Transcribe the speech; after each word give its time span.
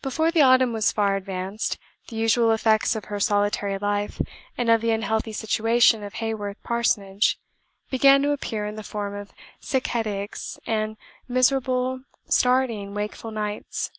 Before 0.00 0.30
the 0.30 0.40
autumn 0.40 0.72
was 0.72 0.92
far 0.92 1.14
advanced, 1.14 1.76
the 2.08 2.16
usual 2.16 2.52
effects 2.52 2.96
of 2.96 3.04
her 3.04 3.20
solitary 3.20 3.76
life, 3.76 4.18
and 4.56 4.70
of 4.70 4.80
the 4.80 4.92
unhealthy 4.92 5.34
situation 5.34 6.02
of 6.02 6.14
Haworth 6.14 6.56
Parsonage, 6.62 7.38
began 7.90 8.22
to 8.22 8.30
appear 8.30 8.64
in 8.64 8.76
the 8.76 8.82
form 8.82 9.14
of 9.14 9.30
sick 9.60 9.88
headaches, 9.88 10.58
and 10.66 10.96
miserable, 11.28 12.00
starting, 12.30 12.94
wakeful 12.94 13.30
nights. 13.30 13.90